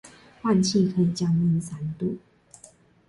[0.41, 2.17] 換氣可以降溫三度